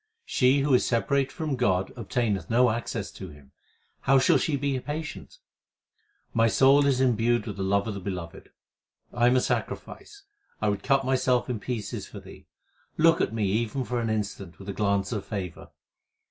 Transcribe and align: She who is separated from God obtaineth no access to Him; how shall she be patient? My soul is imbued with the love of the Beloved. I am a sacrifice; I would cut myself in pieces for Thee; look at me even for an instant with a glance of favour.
She 0.25 0.61
who 0.61 0.73
is 0.73 0.83
separated 0.83 1.31
from 1.31 1.55
God 1.55 1.93
obtaineth 1.95 2.49
no 2.49 2.71
access 2.71 3.11
to 3.11 3.29
Him; 3.29 3.51
how 3.99 4.17
shall 4.17 4.39
she 4.39 4.55
be 4.57 4.79
patient? 4.79 5.37
My 6.33 6.47
soul 6.47 6.87
is 6.87 6.99
imbued 6.99 7.45
with 7.45 7.55
the 7.57 7.61
love 7.61 7.87
of 7.87 7.93
the 7.93 7.99
Beloved. 7.99 8.49
I 9.13 9.27
am 9.27 9.35
a 9.35 9.41
sacrifice; 9.41 10.23
I 10.59 10.69
would 10.69 10.81
cut 10.81 11.05
myself 11.05 11.51
in 11.51 11.59
pieces 11.59 12.07
for 12.07 12.19
Thee; 12.19 12.47
look 12.97 13.21
at 13.21 13.31
me 13.31 13.45
even 13.45 13.83
for 13.83 14.01
an 14.01 14.09
instant 14.09 14.57
with 14.57 14.69
a 14.69 14.73
glance 14.73 15.11
of 15.11 15.23
favour. 15.23 15.69